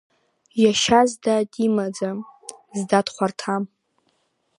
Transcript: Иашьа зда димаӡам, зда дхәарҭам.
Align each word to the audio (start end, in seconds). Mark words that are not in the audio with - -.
Иашьа 0.61 1.01
зда 1.09 1.35
димаӡам, 1.51 2.17
зда 2.79 2.99
дхәарҭам. 3.05 3.63